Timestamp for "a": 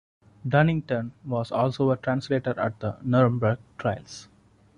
1.91-1.95